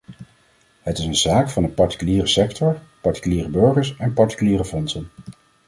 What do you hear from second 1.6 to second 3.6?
de particuliere sector, particuliere